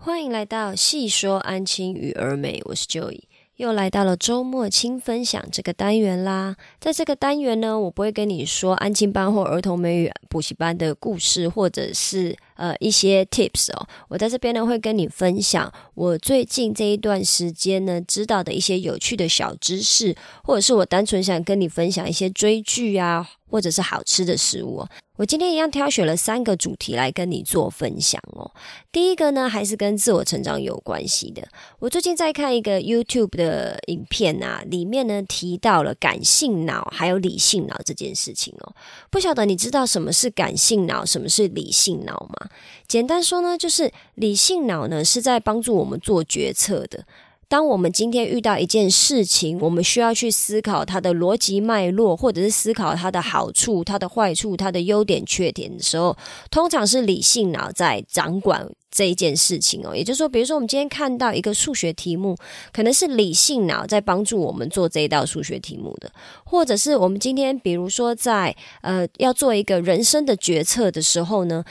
[0.00, 3.22] 欢迎来到细说安亲与儿美，我是 Joey，
[3.56, 6.54] 又来到了周末轻分享这个单元啦。
[6.78, 13.88] 在这个单元呢，我不会跟你说安亲班或儿童美语补习班的故事，或者是呃一些 tips 哦。
[14.08, 24.86] 我在这边呢会跟你分享我最近这一段时间呢知道的一些有趣的小知识，或者是我单纯想跟你分享一些追剧啊，或者是好吃的食物。
[25.18, 28.52] 我今天一样挑选了三个主题来跟你做分享哦。
[28.92, 31.42] 第一个呢，还是跟自我成长有关系的。
[31.80, 38.72] 我最近在看一个 YouTube 的影片啊，里面呢提到了感性脑还有理性脑这件事情哦。
[39.10, 42.48] 不晓得你知道什么是感性脑，什么是理性脑吗？
[42.86, 47.04] 简单说呢，就是理性脑呢是在帮助我们做决策的。
[47.48, 56.14] 当我们今天遇到一件事情，我们需要去思考它的逻辑脉络，或者是思考它的好处、它的坏处、它的优点、缺点的时候，
[56.50, 59.96] 通常是理性脑在掌管这一件事情哦。
[59.96, 62.36] 也就是说，比如说我们今天看到一个数学题目，
[62.70, 66.12] 可能是理性脑在帮助我们做这一道数学题目的，
[66.44, 71.64] 或者是我们今天比如说在呃要做一个人生的决策的时候呢。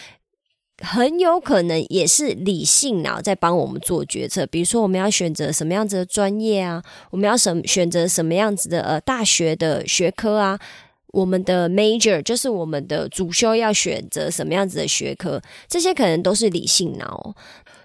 [0.80, 10.60] 很有可能也是理性脑在帮我们做决策，比如说我们要选择什么样子的专业啊，我们要什选择什么样子的呃大学的学科啊，
[11.08, 17.36] 我们的 major 就是我们的主修要选择什么样子的学科，这些可能都是理性脑。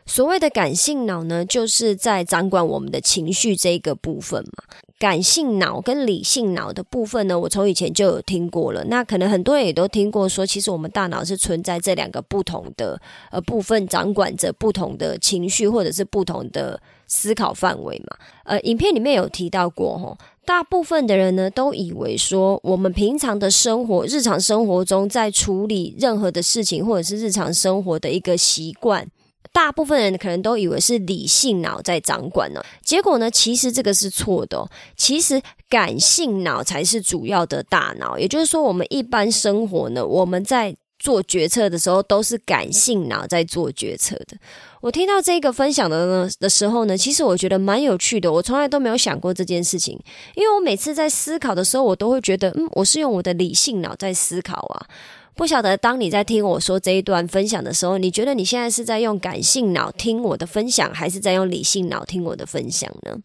[0.05, 4.65] 所谓的感性脑呢，就是在掌管我们的情绪这个部分嘛。
[5.03, 8.85] 感性脑跟理性脑的部分呢，我从以前就有听过了。
[8.85, 12.97] 那可能很多人也都听过，说其实我们大脑是存在这两个不同的
[13.33, 18.17] 呃部分，掌管着不同的情绪或者是不同的思考范围嘛。
[18.45, 29.09] 呃，影片里面有提到过，吼，大部分的人呢都以为说，我们平常的生活、日常生活中在处理任何的事情，或者是日常生活的一个习惯。
[29.53, 34.67] 大部分人可能都以为是理性脑在掌管呢，结果呢，其实这个是错的。
[34.97, 44.39] 其实感性脑才是主要的大脑，也就是说，我们一般生活呢，我们在做决策的时候都是感性脑在做决策的。
[44.81, 48.33] 我听到这个分享的呢的时候呢，其实我觉得蛮有趣的。
[48.33, 49.99] 我从来都没有想过这件事情，
[50.35, 54.87] 因为我每次在思考的时候，我都会觉得，嗯，我是用我的理性脑在思考啊。
[55.35, 63.17] 不晓得当你在听我说这一段分享的时候，你觉得你现在是在用感性脑听我的分享，还是在用理性脑听我的分享呢？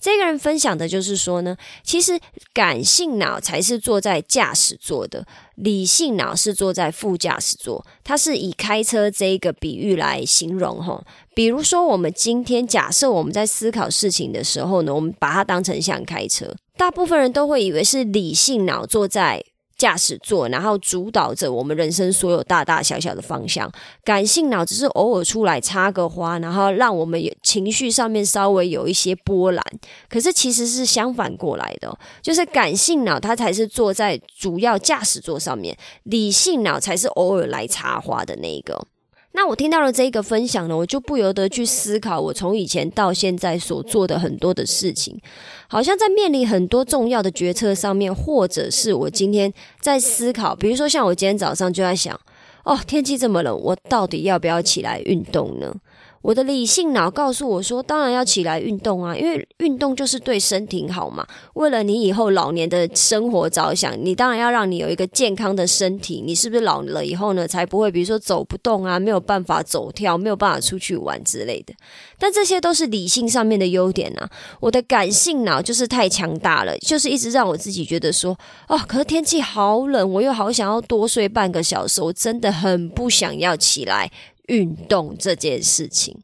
[0.00, 2.18] 这个人分享的就是说呢，其实
[2.54, 5.26] 感性脑才是坐在驾驶座的，
[5.56, 7.84] 理性脑是坐在副驾驶座。
[8.02, 11.04] 它是以开车这一个比喻来形容哈。
[11.34, 19.44] 比如说，我们今天假设我们在思考事情的时候呢，我们把它当成像开车，大部分人都会以为是理性脑坐在。
[19.80, 23.72] 驾驶座，然后主导着我们人生所有大大小小的方向。
[24.04, 29.64] 感性脑只是偶尔出来插个花，然后让我们情绪上面稍微有一些波澜。
[30.10, 38.86] 可是其实是相反过来的，就是感性脑它才是坐在主要驾驶座上面，理性脑才是偶尔来插花的那一个。
[39.32, 45.18] 那我听到了这一个分享呢，我就不由得去思考，我从以前到现在所做的很多的事情，
[45.68, 52.18] 好像在面临很多重要的决策上面，或者是我今天在思考，比如说像我今天早上就在想，
[52.64, 55.74] 哦，天气这么冷，我到底要不要起来运动呢？
[56.22, 61.26] 我的理性脑告诉我说：“当然要起来运动啊，因为运动就是对身体好嘛。
[61.54, 66.22] 为了你以后老年的生活着想，你当然要让你有一个健康的身体。
[66.24, 71.72] 你是不是老了以后呢，才不会比如说走不动啊，没有办法走跳，没有办法出去玩之类的？
[72.18, 74.28] 但这些都是理性上面的优点啊。
[74.60, 78.38] 我的感性脑就是太强大了，就是一直让我自己觉得说：
[78.68, 84.10] 哦，可是天气好冷，我又好想要多睡半个小时，我真的很不想要起来。”
[84.50, 86.14] 运动这件事情，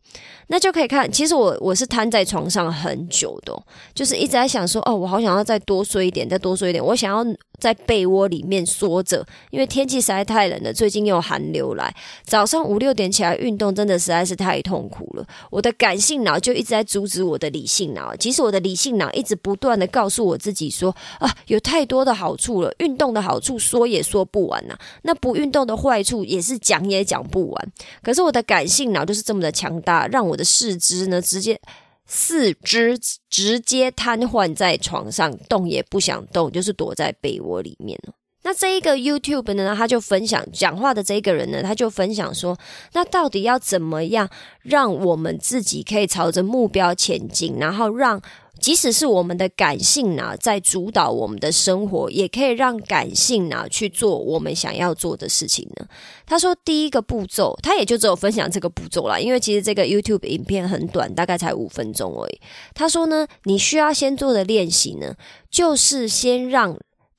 [0.49, 1.11] 那就可以看。
[1.11, 3.57] 其实我我是瘫在床上很久的，
[3.95, 7.37] 就是一直在想说，哦，我好想要再多睡一点，再多睡一点，我想要。
[7.59, 10.71] 在被窝里面缩着，因为天气实在太冷了。
[10.71, 11.91] 最近又寒流来，
[12.23, 15.27] 早上五六点起来运动，真的实在是太痛苦了。
[15.51, 24.79] 我的感性脑就一直在阻止我的理性脑，其实我的理性脑一直不断的告诉我自己说：啊，有太多的好处了，运动的好处说也说不完呐。
[25.05, 27.73] 那不运动的坏处也是讲也讲不完。
[28.03, 31.61] 可是我的感性脑就是这么的强大，让我的四肢呢直接。
[32.09, 32.97] 四肢
[33.29, 37.99] 直接瘫痪在床上，动也不想动，就是躲在被窝里面
[38.45, 42.57] 那这一个 YouTube 呢，他就分享讲话的这个人呢，他就分享说，
[42.93, 44.31] 那到底要怎么样
[44.63, 48.23] 让我们自己可以朝着目标前进，然后让。
[48.67, 55.87] 即使是我们的感性脑在主导我们的生活，也可以让感性脑去做我们想要做的事情呢。
[56.27, 62.41] 他说，第一个步骤，他也就只有分享这个步骤啦，因为其实这个 YouTube 影片很短，大概才五分钟而已。
[62.75, 65.15] 他说呢，你需要先做的练习呢，
[65.49, 66.77] 就是先让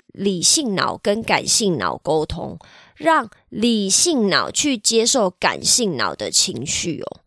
[0.08, 2.60] 理性脑跟感性脑沟通，
[2.98, 7.22] 让理性脑去接受感性脑的情绪哦。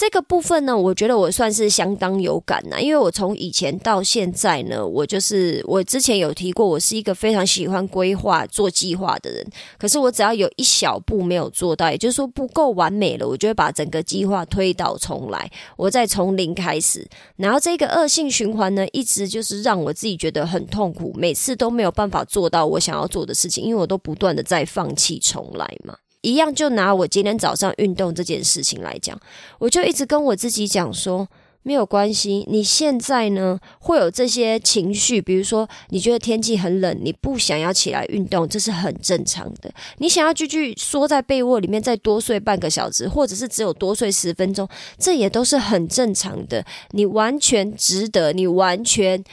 [0.00, 9.46] 这个部分呢，我觉得我算是相当有感呐，因为我从以前到现在呢，我就是我之前有提过，我是一个非常喜欢规划做计划的人。
[9.76, 17.06] 可是我只要有一小步没有做到，也就是说不够完美了，我就会把整个计划推倒重来，我再从零开始。
[17.36, 25.94] 然后这个恶性循环呢，一直就是让我自己觉得很痛苦，每次都没有办法做到我想要做的事情，因为我都不断的在放弃重来嘛。
[26.22, 29.18] 一样，就拿我今天早上运动这件事情来讲，
[29.58, 31.26] 我就一直跟我自己讲说，
[31.62, 32.46] 没有关系。
[32.48, 39.72] 你现在呢会有这些情绪，比如说你觉得天气很冷，你不想要起来运动，这是很正常的。
[39.98, 44.68] 你想要继续缩在被窝里面再多睡半个小时，或者是只有多睡十分钟，
[44.98, 46.64] 这也都是很正常的。
[46.90, 49.24] 你完全值得，你完全。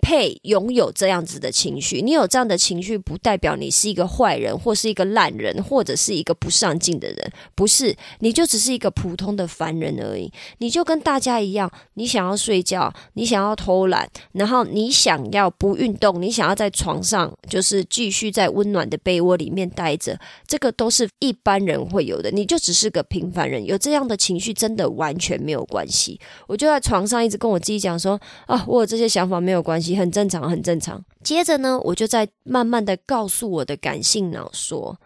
[0.00, 10.32] 配拥有这样子的情绪，你有这样的情绪，不代表你是一个坏人，或是一个烂人，或者是一个不上进的人，不是，你就只是一个普通的凡人而已。
[10.58, 22.30] 你就跟大家一样，你想要睡觉，你想要偷懒，然后你想要不运动，你想要在床上就是继续在温暖的被窝里面待着，这个都是一般人会有的。
[22.30, 26.18] 你就只是个平凡人，有这样的情绪，真的完全没有关系。
[26.46, 29.81] 我就在床上一直跟我自己讲说啊，我有这些想法没有关系。
[29.96, 31.04] 很正常，很正常。
[31.22, 34.98] 接着呢，我就在慢慢的告诉我的感性脑说：“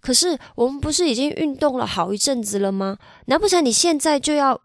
[0.00, 2.98] 可是我们不是已经运动了好一阵子了吗？
[3.26, 4.60] 难不成你现在就要？”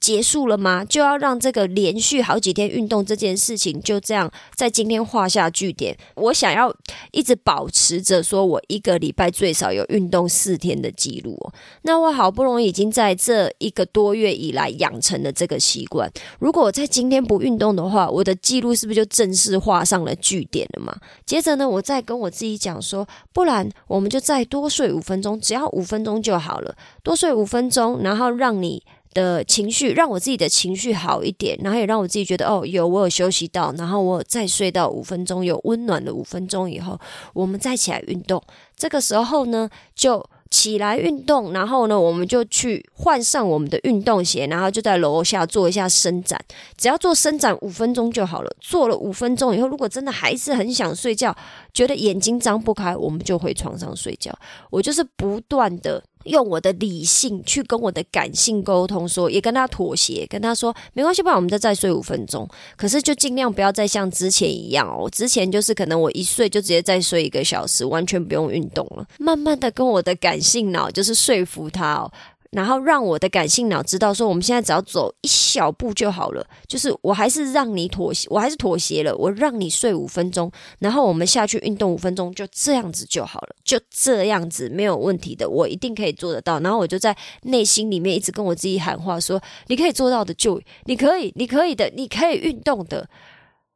[0.00, 0.84] 结束了吗？
[0.84, 5.96] 就要让这个连续好几天运动这件事情就这样在今天画下句点。
[6.14, 6.74] 我想要
[7.10, 11.52] 一直保持着，说我一个礼拜最少有运动四天的记录哦。
[11.82, 16.10] 那我好不容易已经在这一个多月以来养成了这个习惯。
[16.38, 20.96] 如果我在今天不运动的话，我的记录是不是就正式画上了句点了嘛？
[21.26, 26.74] 接着呢，我再跟我自己讲说，不然我们就再多睡五分钟，只要五分钟就好了。
[27.02, 28.82] 多睡五分钟，然后让你。
[29.14, 36.98] 的情绪让我自己的情绪好一点，然后也让我自己觉得哦，有我有休息到，然后我再睡到五分钟，有温暖的五分钟以后，
[37.32, 38.42] 我们再起来运动。
[38.76, 46.40] 这个时候呢，就起来运动，然后呢，我们就去换上我们的运动鞋，然后就在楼下做一下伸展，
[46.76, 48.56] 只要做伸展五分钟就好了。
[48.60, 51.36] 做了五分钟以后，如果真的还是很想睡觉，
[51.74, 54.32] 觉得眼睛张不开，我们就回床上睡觉。
[54.70, 56.02] 我就是不断的。
[56.28, 62.48] 用我的理性去跟我的感性沟通，说也跟他妥协，跟他说没关系，不然我们再再睡五分钟。
[62.76, 69.06] 可是就尽量不要再像之前一样哦，之前就是可能我一睡就直接再睡一个小时，完全不用运动了。
[69.18, 72.12] 慢慢的跟我的感性脑就是说服他哦。
[72.50, 76.46] 然后让我的感性脑知道说，我们现在只要走一小步就好了。
[76.66, 79.14] 就是我还是让你妥协，我还是妥协了。
[79.16, 86.58] 我让你睡五分钟，然后我们下去运动五分钟，就这样子就好了，就这样子没有问题的，我一定可以做得到。
[86.60, 93.08] 然后我就在内心里面一直跟我自己喊话说：“你可以做到的，就你可以，你可以的，你可以运动的。”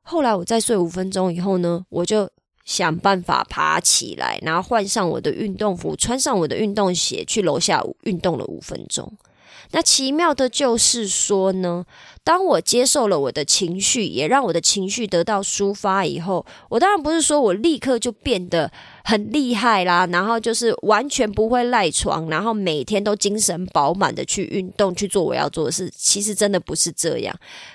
[0.03, 2.29] 后来我再睡五分钟以后呢，我就。
[2.65, 9.13] 想办法爬起来，然后换上我的运动服，穿上我的运动鞋，去楼下运动了五分钟。
[9.75, 11.87] 那奇妙的就是说呢，
[12.23, 18.71] 当我接受了我的情绪，也让我的情绪得到抒发以后，我当然不是说我立刻就变得。
[19.05, 25.91] 很厉害啦，然后就是完全不会赖床，然后每天都精神饱满的去运动去做我要做的事。
[25.97, 27.35] 其实真的不是这样。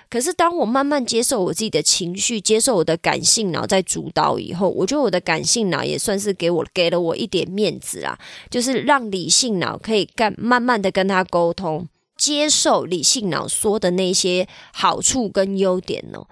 [0.10, 8.17] 可是当我慢慢接受我自己的情绪，接受我的感性脑在主导以后，我觉得我的感性脑也算是给我给了我一点面子啦，
[8.50, 16.25] 就是让理性脑可以干慢慢的跟他沟通，接受理性脑说的那些好处跟优点哦。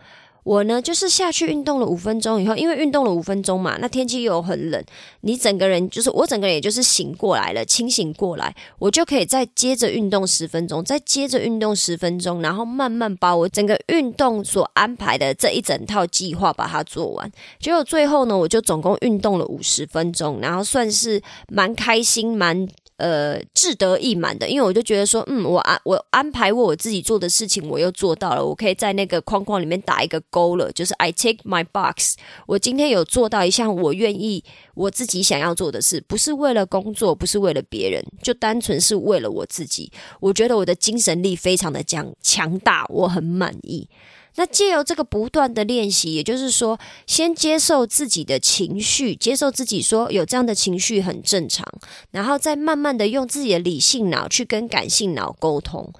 [0.46, 4.84] 我呢，就是下去运动了五分钟以后，因为运动了五分钟嘛，那天气又很冷，
[5.22, 17.32] 你整个人就是我整个人也就是醒过来了，清醒过来，我就可以再接着运动十分钟，再接着运动十分钟，然后慢慢把我整个运动所安排的这一整套计划把它做完。
[17.60, 22.68] 结果最后呢，我就总共运动了五十分钟，然后算是蛮开心、蛮。
[22.98, 32.16] 呃志得意满的，因为我就觉得说，嗯，我安我安排我我自己做的事情，我又做到了，我可以在那个框框里面打一个勾了，就是 I take my box，
[32.48, 39.92] 我今天有做到一项我愿意我自己想要做的事，不是为了工作，不是为了别人，就单纯是为了我自己。
[40.20, 43.88] 我觉得我的精神力非常的强强大，我很满意。
[44.36, 51.66] 那借由这个不断的练习，也就是说，先接受自己的情绪，接受自己说有这样的情绪很正常，
[52.12, 55.92] 然后再慢慢的用自己的理性脑去跟感性脑沟通。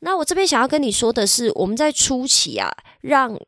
[0.00, 3.38] 那我这边想要跟你说的是，我们在初期啊，让。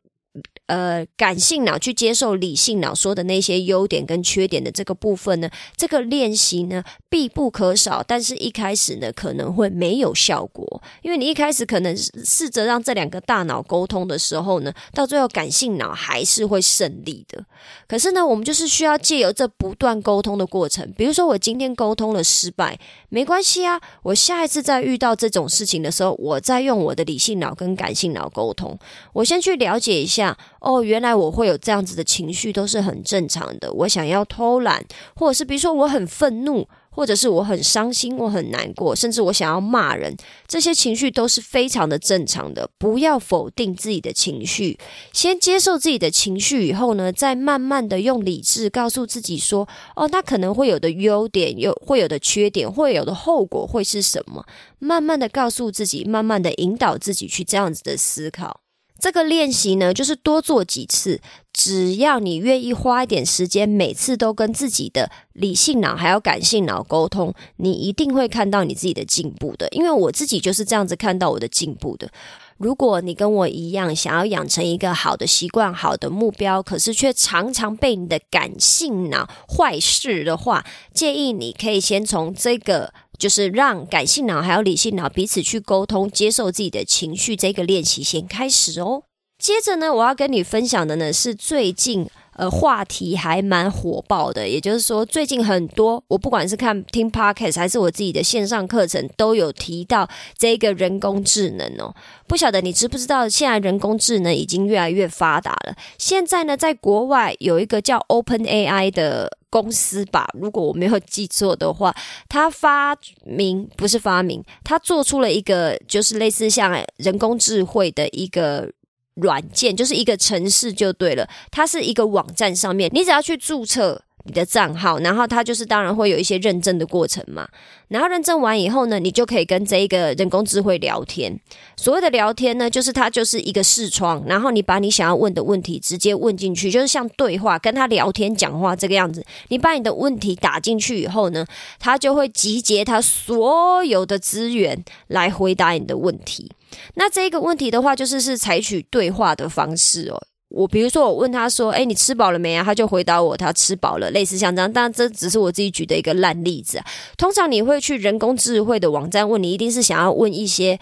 [0.67, 8.05] 呃，感性脑去接受理性脑说的那些优点跟缺点的这个部分呢，这个练习呢必不可少。
[8.07, 17.45] 但是一开始呢可能会没有效果，因为你一开始可能试着让这两个大脑沟通的时候呢，到最后感性脑还是会胜利的。
[17.89, 28.79] 可是呢，我们就是需要借由这不断沟通的过程，比如说我今天沟通了失败，没关系啊，我下一次再遇到这种事情的时候，我再用我的理性脑跟感性脑沟通，
[29.15, 30.20] 我先去了解一下。
[30.61, 33.73] 哦，原来我会有这样子的情绪，都是很正常的。
[33.73, 34.85] 我想要偷懒，
[35.15, 40.15] 或者是比如说我很愤怒，或者是我很伤心，我很难过，甚至我想要骂人，
[40.47, 42.69] 这些情绪都是非常的正常的。
[42.79, 44.79] 不要否定自己的情绪，
[45.13, 54.45] 先接受自己的情绪以后呢，再慢慢的用理智告诉自己说：哦，那可能会有的优点，有会有的缺点，会有的后果会是什么？
[54.79, 58.61] 慢慢的告诉自己，慢慢的引导自己去这样子的思考。
[59.01, 61.21] 这个练习呢，就是多做几次，
[61.53, 69.67] 只要你愿意花一点时间，每次都跟自己的理性脑还有感性脑沟通，你一定会看到你自己的进步的。
[69.71, 72.11] 因为我自己就是这样子看到我的进步的。
[72.59, 82.93] 如果你跟我一样，想要养成一个好的习惯、好的目标，可是却常常被你的感性脑坏事的话，建议你可以先从这个。
[83.21, 89.03] 就是让感性脑还有理性脑彼此去沟通，接受自己的情绪，这个练习先开始哦。
[89.39, 101.95] 接着呢，我要跟你分享的呢是最近呃话题还蛮火爆的，也就是说最近很多我不管是看听 podcast 还是我自己的线上课程，都有提到这个人工智能哦。
[102.27, 105.75] 不晓得你知不知道，现在人工智能已经越来越发达了。
[105.99, 109.40] 现在呢，在国外有一个叫 Open AI 的。
[109.51, 111.95] 公司吧，如果我没有记错的话，
[112.29, 118.71] 他发明不是发明，他做出了一个就是类似像人工智慧的一个
[119.15, 121.29] 软件，就是一个城市就对了。
[121.51, 124.03] 它是一个网站上面，你只要去注册。
[124.25, 127.49] 你的账号，然后它就是当然会有一些认证的过程嘛。
[127.89, 131.37] 然后认证完以后呢，你就可以跟这一个人工智慧聊天。
[131.77, 139.25] 所谓的聊天呢，就是它就是一个视窗，然后你把你想要问的问题直接问进去，就是像对话，跟他聊天讲话这个样子。
[139.49, 141.45] 你把你的问题打进去以后呢，
[141.81, 146.53] 它就会集结它所有的资源来回答你的问题。
[146.95, 150.23] 那这个问题的话，就是是采取对话的方式哦。
[150.51, 156.83] 我比如说，我问他说：“哎，你吃饱了没啊？”他就回答我：“他吃饱了。”类似像这样，但这只是我自己举的一个烂例子。
[157.17, 160.79] 通常你会去人工智慧的网站问你，一定是想要问一些。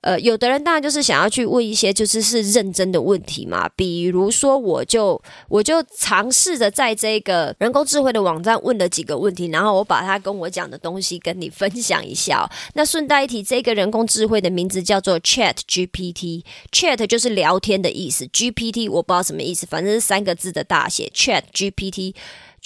[0.00, 12.48] 呃，有的人当然就是想要去问一些就是是认真的问题嘛，比如说我就我就尝试着在这个人工智慧的网站问了几个问题，然后我把他跟我讲的东西跟你分享一下。
[12.74, 22.14] 那顺带一提，这个人工智慧的名字叫做 Chat GPT，Chat 就是聊天的意思，GPT 我不知道什么意思，反正是三个字的大写，Chat GPT。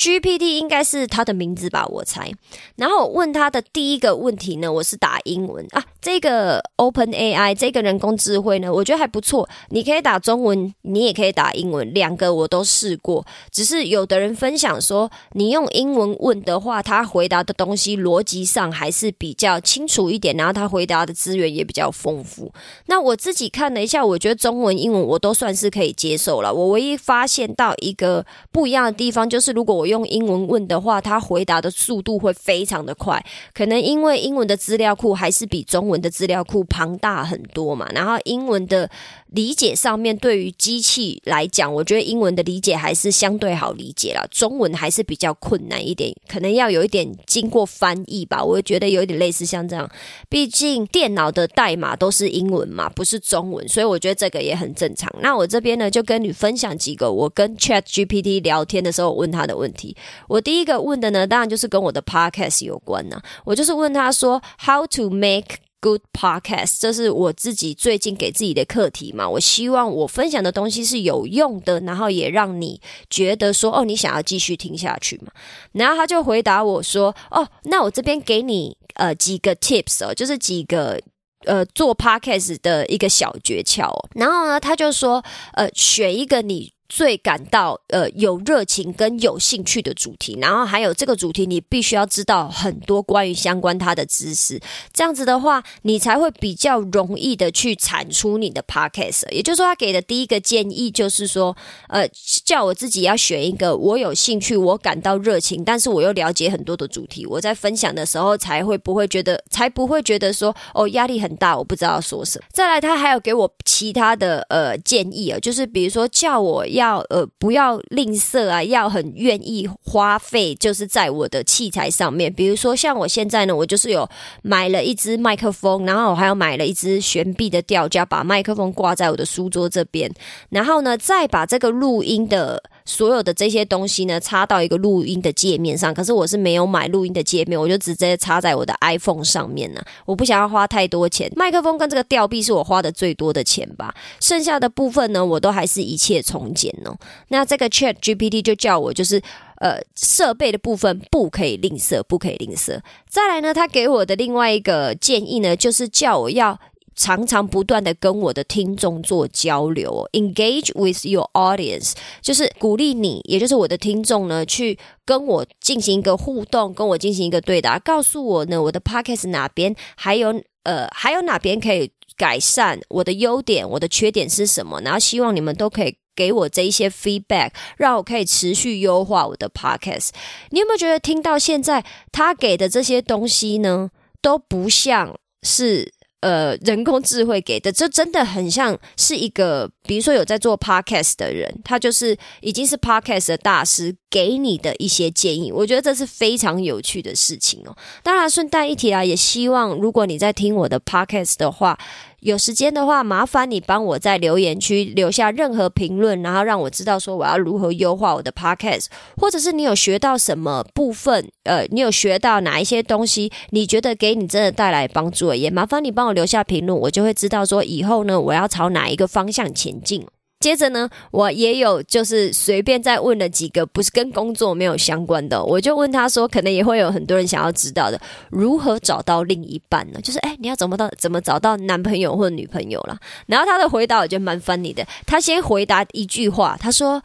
[0.02, 2.28] GPT 应该是他的名字吧，我猜。
[2.74, 5.84] 然后问他的第一个问题呢，我是打英文啊。
[6.00, 9.48] 这个 Open AI 这个人工智慧呢，我觉得还不错。
[9.68, 13.24] 你可以打中文，你也可以打英文，两个我都试过。
[13.52, 22.52] 只是有的人分享说，你用英文问的话，他回答的东西逻辑上还是比较清楚一点，然后他回答的资源也比较丰富。
[22.86, 26.52] 那我自己看了一下，我觉得中文、英文我都算是可以接受了。
[26.52, 38.90] 我唯一发现到一个不一样的地方，就是如果我用用英文问的话，他回答的速度会非常的快，可能因为英文的资料库还是比中文的资料库庞大很多嘛，然后英文的。
[39.34, 48.44] 理解上面对于机器来讲，我觉得英文的理解还是相对好理解了，中文还是比较困难一点，可能要有一点经过翻译吧。
[48.44, 49.90] 我觉得有一点类似像这样，
[50.28, 55.10] 毕竟电脑的代码都是英文嘛，不是中文，所以我觉得这个也很正常。
[55.22, 59.96] 那我这边呢，就跟你分享几个我跟 Chat GPT 聊天的时候问他的问题。
[60.28, 63.20] 我第一个问的呢，当然就是跟我的 Podcast 有关呢。
[63.44, 69.28] 我就是问他说，How to make good podcast，这是我自己最近给自己的课题嘛。
[69.28, 75.32] 我希望我分享的东西是有用的，然后也让你觉得说，哦，你想要继续听下去嘛。
[75.72, 81.00] 然后他就回答我说，哦，那我这边给你呃几个 tips 哦，就是几个
[81.46, 84.08] 呃做 podcast 的一个小诀窍哦。
[84.14, 85.24] 然后呢，他就说，
[85.54, 86.72] 呃，选一个你。
[86.94, 94.60] 最感到呃有热情跟有兴趣的主题，然后还有这个主题，你必须要知道很多关于相关它的知识，
[94.92, 99.26] 这样子的话，你才会比较容易的去产出你的 podcast。
[99.30, 101.56] 也就是说，他给的第一个建议就是说，
[101.88, 102.06] 呃，
[102.44, 112.44] 叫我自己要选一个我有兴趣、我感到热情，但是我又了解很多的主题，我在分享的时候才会不会觉得，才不会觉得说哦压力很大，我不知道说什么。
[112.52, 116.81] 再来，他还有给我其他的呃建议啊，就是比如说叫我要。
[116.82, 122.32] 要呃不要吝啬啊，要很愿意花费，就是在我的器材上面。
[122.32, 124.08] 比如说像我现在呢，我就是有
[124.42, 130.10] 买了一支麦克风，然后我还要买了一支悬臂的吊架，把麦克风挂在我的书桌这边，
[130.50, 132.62] 然后呢再把这个录音的。
[132.92, 135.94] 所有的这些东西呢，插到一个录音的界面上。
[135.94, 139.82] 可是我是没有买录音的界面，我就直接插在我的 iPhone 上面呢。
[140.04, 143.94] 我不想要花太多钱，麦克风跟这个吊臂是我花的最多的钱吧。
[144.20, 146.94] 剩下的部分呢，我都还是一切从简哦。
[147.28, 149.20] 那这个 Chat GPT 就叫我就是
[149.56, 152.78] 呃设备的部分不可以吝啬，不可以吝啬。
[153.08, 156.60] 再来呢，他给我的另外一个建议呢，就是叫我要。
[156.94, 180.10] 常常不断的跟我的听众做交流，engage with your audience，就是鼓励你，也就是我的听众呢，去跟我进行一个互动，跟我进行一个对答，告诉我呢，我的 podcast 哪边还有呃，还有哪边可以改善，我的优点，我的缺点是什么，然后希望你们都可以给我这一些 feedback，让我可以持续优化我的 podcast。
[180.50, 185.92] 你有没有觉得听到现在他给的这些东西呢，都不像是？
[186.22, 197.76] 呃，人工智慧给的，这真的很像是一个，比如说有在做 podcast 的人，他就是已经是 podcast 的大师，给你的一些建议，我觉得这是非常有趣的事情哦。
[198.02, 201.78] 当然，顺带一提啊，也希望如果你在听我的 podcast 的话。
[202.22, 208.86] 有时间的话，麻烦你帮我在留言区留下任何评论，然后让我知道说我要如何优化我的 podcast，
[209.16, 220.06] 或者是你有学到什么部分，呃，你有学到哪一些东西，你觉得给你真的带来帮助，也麻烦你帮我留下评论，我就会知道说以后呢，我要朝哪一个方向前进。
[220.42, 230.00] 接着呢，我也有就是随便再问了几个不是跟工作没有相关的，我就问他说，可能也会有很多人想要知道的，如何找到另一半呢？
[230.02, 232.98] 就是哎，你要怎么到怎么找到男朋友或女朋友啦？
[233.26, 237.00] 然后他的回答我觉得蛮翻你的，他先回答一句话，他说。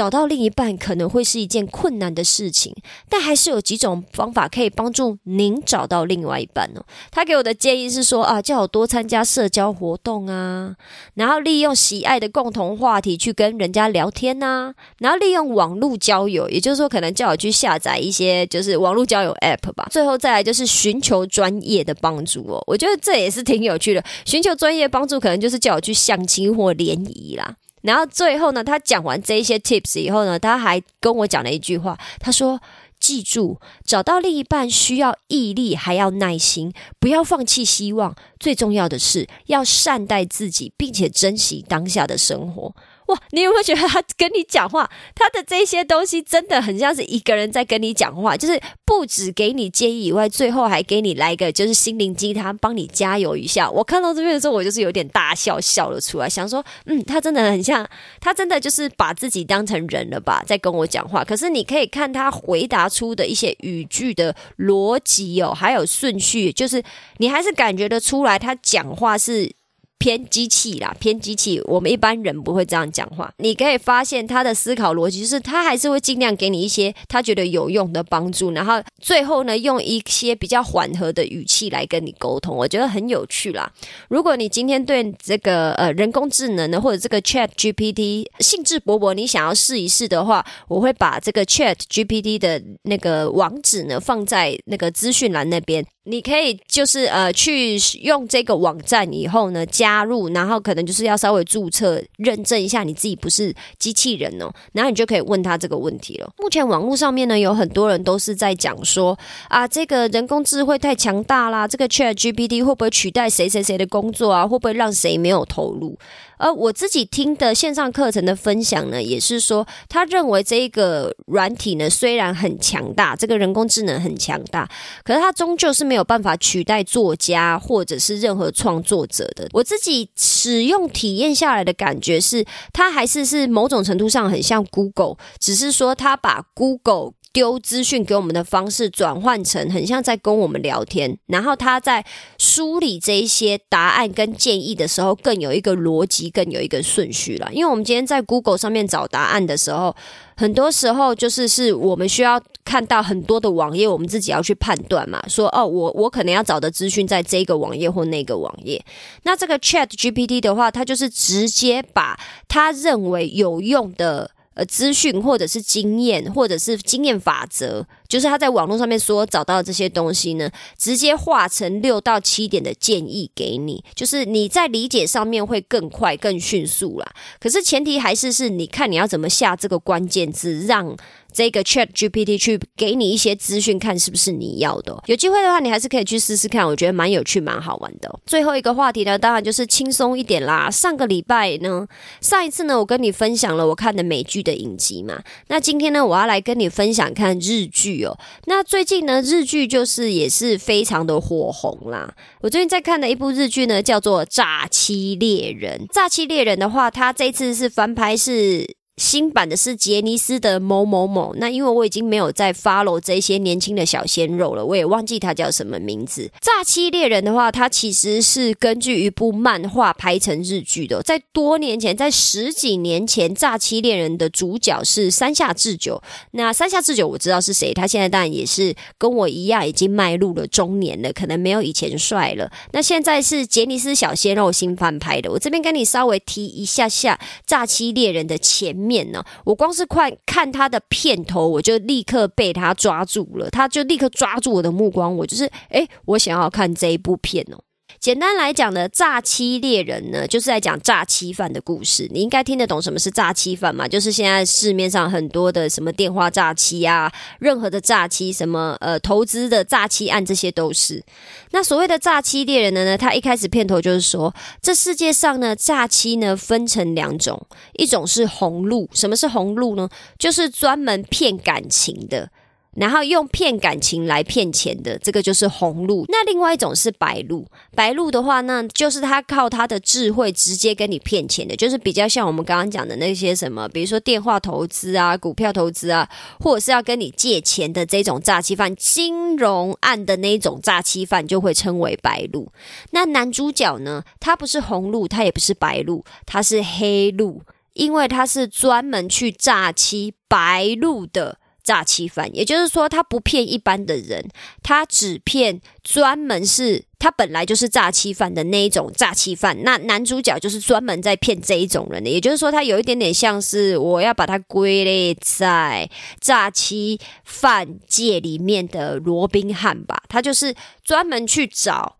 [0.00, 2.74] 找到另一半可能会是一件困难的事情，
[3.10, 6.82] 但还是有几种方法可以帮助您找到另外一半哦。
[7.10, 10.74] 他给我的建议是说啊，叫我多参加社交活动啊，
[11.16, 19.86] 然后利用喜爱的共同话题去跟人家聊天呐，然后利用网络交友，也就是说可能叫我去下载一些就是网络交友 App 吧。
[19.90, 24.02] 最后再来就是寻求专业的帮助哦，我觉得这也是挺有趣的。
[24.24, 27.54] 寻求专业帮助可能就是叫我去相亲或联谊啦。
[27.82, 32.60] 然后最后呢，他讲完这些 tips 以后呢，他还跟我讲了一句话，他说
[33.00, 38.14] ：“记住，找到另一半需要毅力，还要耐心，不要放弃希望。
[38.38, 42.74] 最重要的是要善待自己，并且珍惜当下的生活。”
[43.10, 48.36] 哇，你有没有觉得他跟你讲话，他的这些东西真的很像是一个人在跟你讲话？
[48.36, 53.68] 就是不止给你建议以外，最后还给你来个就是心灵鸡汤，帮你加油一下。
[53.70, 57.88] 我看到这边的时候，我就是有点大笑笑了出来，想说，嗯，他真的很像，
[58.20, 61.24] 他真的就是把自己当成人了吧，在跟我讲话。
[61.24, 66.82] 可是你可以看他回答出的一些语句的逻辑哦，还有顺序，就是
[67.16, 69.52] 你还是感觉得出来，他讲话是。
[70.00, 71.60] 偏机器啦，偏机器。
[71.66, 73.30] 我们一般人不会这样讲话。
[73.36, 82.56] 你可以发现他的思考逻辑，就是他还是会尽量给你一些他觉得有用的帮助，然后最后呢，用一些比较缓和的语气来跟你沟通。
[82.56, 83.70] 我觉得很有趣啦。
[84.08, 95.84] 如果你今天对这个呃人工智能呢，或者这个 Chat GPT 兴致勃勃，你想要试一试的话，我会把这个 Chat GPT 的那个网址呢放在那个资讯栏那边。
[96.10, 106.30] 你可以就是呃去用这个网站以后呢加入，然后可能就是要稍微注册认证一下你自己不是机器人哦，然后你就可以问他这个问题了。
[106.38, 109.18] 目前网络上面呢有很多人都是在讲说
[109.48, 114.46] 啊，这个人工智慧太强大啦，这个 Chat GPT 会不会取代谁谁谁的工作啊？
[114.46, 115.96] 会不会让谁没有投入？
[116.40, 124.68] 而我自己听的线上课程的分享呢，也是说，他认为这个软体呢虽然很强大，这个人工智能很强大，
[125.04, 126.00] 可是它终究是没有。
[126.00, 129.46] 有办法取代作家或者是任何创作者的。
[129.52, 137.12] 我自己使用体验下来的感觉是，它还是是某种程度上很像 Google，只是说它把 Google。
[137.32, 142.04] 丢资讯给我们的方式转换成很像在跟我们聊天，然后他在
[142.38, 147.48] 梳理这一些答案跟建议的时候，更有一个逻辑，更有一个顺序了。
[147.52, 149.94] 因为我们今天在 Google 上面找答案的时候，
[150.36, 158.84] 很多时候就是是我们需要看到很多的网页，我们自己要去判断嘛，说哦，我我可能要找的资讯在这个网页或那个网页。
[159.22, 164.32] 那这个 Chat GPT 的话，它就是直接把他认为有用的。
[164.60, 177.12] 呃，资讯或者是经验，或者是经验法则，就是他在网络上面所找到的这些东西呢，直接化成六到七点的建议给你，就是你在理解上面会更快、更迅速啦。
[177.38, 180.94] 可是前提还是是你看你要怎么下这个关键字，让。
[181.32, 185.00] 这个 Chat GPT 去给你一些资讯，看是不是你要的。
[185.06, 188.18] 有机会的话，你还是可以去试试看，我觉得蛮有趣、蛮好玩的。
[188.26, 190.68] 最后一个话题呢，当然就是轻松一点啦。
[190.68, 191.86] 上个礼拜呢，
[192.20, 195.22] 上一次呢，我跟你分享了我看的美剧的影集嘛。
[195.46, 198.18] 那今天呢，我要来跟你分享看日剧哦。
[198.46, 202.14] 那最近呢，日剧就是也是非常的火红啦。
[202.40, 205.80] 我最近在看的一部日剧呢，叫做《诈欺猎人》。
[205.94, 208.79] 《诈欺猎人》的话，它这次是翻拍是。
[208.96, 216.30] 新版的是杰尼斯的某某某，那因为我已经没有在 follow 这些年轻的小鲜肉了，我也忘记他叫什么名字。
[216.42, 226.02] 诈欺猎人的话，它其实是根据一部漫画拍成日剧的，在多年前，在十几年前，诈欺猎人的主角是山下智久。
[226.32, 232.52] 那山下智久我知道是谁，他现在当然也是跟我一样已经迈入了中年了，可能没有以前帅了。
[232.72, 238.76] 那现在是杰尼斯小鲜肉新翻拍的，我这边跟你稍微提一下下诈欺猎人的前。
[238.76, 239.22] 面面呢？
[239.44, 247.62] 我光是快看他的片头，我就立刻被他抓住了，他就立刻抓住我的目光，我就是哎，我想要看这一部片哦。
[248.00, 252.08] 简单来讲呢，诈欺猎人呢，就是在讲诈欺犯的故事。
[252.10, 253.86] 你应该听得懂什么是诈欺犯嘛？
[253.86, 261.04] 就是现在市面上很多的什么电话诈欺啊，任何的诈欺，什么呃投资的诈欺案，这些都是。
[261.50, 262.86] 那所谓的诈欺猎人呢？
[262.86, 268.88] 呢，他一开始片头就是说，这世界上呢，诈欺呢分成两种，一种是红路。
[268.94, 269.86] 什么是红路呢？
[270.18, 272.30] 就是专门骗感情的。
[272.76, 276.04] 然后用骗感情来骗钱的，这个就是红路。
[276.08, 292.52] 那另外一种是白路，白路的话，那就是他靠他的智慧直接跟你骗钱的，就是比较像我们刚刚讲的那些什么，比如说电话投资啊、股票投资啊，或者是要跟你借钱的这种诈欺犯，金融案的那种诈欺犯就会称为白路。
[292.92, 301.38] 那男主角呢，他不是红路，他也不是白路，他是黑路，因为他是专门去诈欺白路的。
[301.70, 304.28] 诈欺犯，也就是说，他不骗一般的人，
[304.60, 309.62] 他只骗专门是他本来就是诈欺犯的那一种诈欺犯。
[309.62, 315.88] 那男主角就是专门在骗这一种人的，也就是说，他有一点点像是我要把它归类在
[316.20, 320.52] 诈欺犯界里面的罗宾汉吧，他就是
[320.82, 321.99] 专门去找。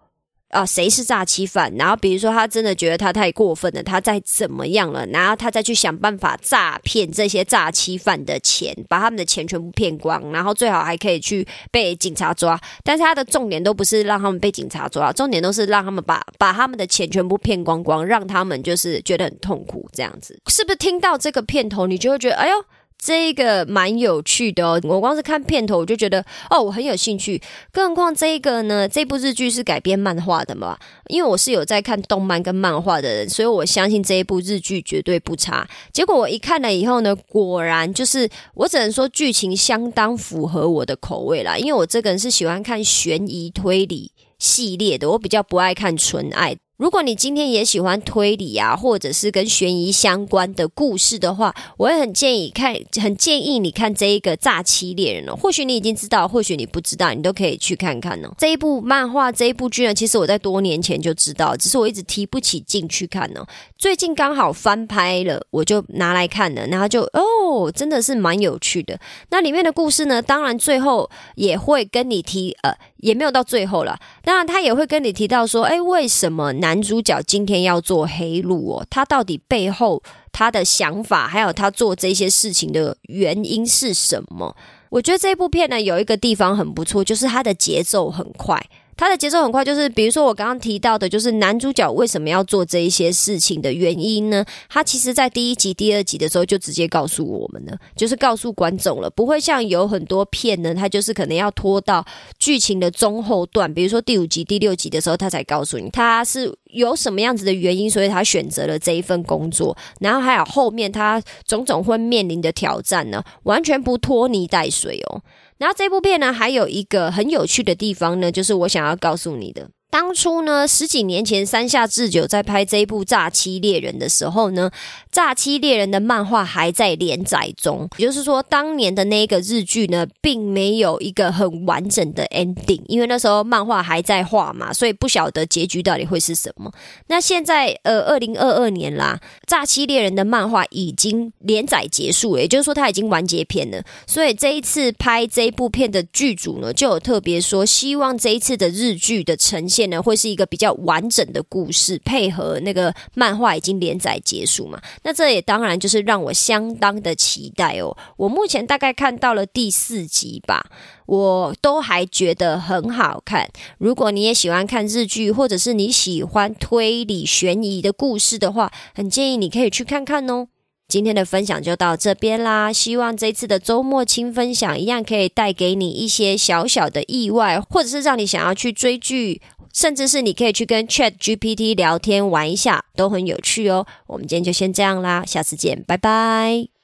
[0.50, 1.72] 啊，谁是诈欺犯？
[1.76, 12.60] 然后比如说他真的觉得他太过分了，他再怎么样了，然后他再去想办法诈骗这些诈欺犯的钱，把他们的钱全部骗光，然后最好还可以去被警察抓。
[12.82, 20.36] 但是他的重点都不是让他们被警察抓，重点都是让他们把把他们的钱全部骗光光，让他们就是觉得很痛苦这样子。
[20.48, 22.56] 是不是听到这个片头，你就会觉得哎呦？
[23.02, 27.40] 这个蛮有趣的哦，我光是看片头我就觉得哦，我很有兴趣。
[27.72, 30.78] 更何况这个呢，这部日剧是改编漫画的嘛？
[31.08, 35.66] 因为我是有在看动漫跟漫画的人，所以我相信这一部日剧绝对不差。
[35.92, 41.56] 结果我一看了以后呢，果然就是我只能说剧情相当符合我的口味啦。
[41.56, 46.56] 因为我这个人是喜欢看悬疑推理系列的，我比较不爱看纯爱。
[46.80, 55.36] 如果你今天也喜欢推理啊，或者是跟悬疑相关的故事的话，我也很建议看，很建议你看这一个诈欺猎人哦。
[55.36, 58.32] 或许你已经知道，或许你不知道，你都可以去看看哦。
[58.38, 63.44] 这一部漫画，这一部剧呢，其实我在多年前就知道，只是我一直提不起劲去看呢。
[63.76, 68.98] 最近刚好翻拍了，我就拿来看了，然后就哦，真的是蛮有趣的。
[69.28, 73.98] 那里面的故事呢，当然最后也会跟你提，呃，也没有到最后了。
[74.22, 84.56] 当然他也会跟你提到说，哎，为什么男主角今天要做黑路哦，他到底背后他的想法，还有他做这些事情的原因是什么？
[84.90, 88.60] 我觉得这部片呢有一个地方很不错，就是它的节奏很快。
[89.00, 94.44] 它的节奏很快，就是比如说我刚刚提到的，就是男主角为什么要做这一些事情的原因呢？
[94.68, 102.04] 他其实在第一集、第二集的时候就直接告诉我们了，就是告诉观众了，不会像有很多片呢，他就是可能要拖到
[102.38, 115.22] 剧情的中后段，比如说第五集、第六集的时候，他才告诉你他是有什么样子的原因，所以他选择了这一份工作，然后还有后面他种种会面临的挑战呢，完全不拖泥带水哦。
[115.60, 119.68] 然后这部片呢，还有一个很有趣的地方呢，就是我想要告诉你的。
[119.90, 124.70] 当初呢，十几年前山下智久在拍这一部《诈欺猎人》的时候呢，
[125.10, 136.72] 《诈欺猎人》的漫画还在连载中，也就是说，当年的那个日剧呢，并没有一个很完整的 ending，因为那时候漫画还在画嘛，所以不晓得结局到底会是什么。
[137.08, 143.82] 那现在呃，二零二二年啦，《诈欺猎人》的漫画已经连载结束了，也就是说，它已经完结篇了。
[144.06, 149.79] 所以这一次拍这一部片的剧组呢，就有特别说，希望这一次的日剧的呈现。
[150.02, 154.80] 会是一个比较完整的故事，配合那个漫画已经连载结束嘛？
[155.04, 157.96] 那这也当然就是让我相当的期待哦。
[158.16, 160.66] 我目前大概看到了第四集吧，
[161.06, 163.48] 我都还觉得很好看。
[163.78, 170.48] 如果你也喜欢看日剧，或者是你喜欢推理悬疑的故事的话，很建议你可以去看看哦。
[170.88, 179.40] 今天的分享就到这边啦，希望这次的周末轻分享一样可以带给你一些小小的意外，或者是让你想要去追剧。
[179.72, 183.86] 甚至是你可以去跟 Chat GPT 聊天玩一下，都很有趣哦。
[184.06, 186.79] 我们今天就先这样啦，下次见，拜拜。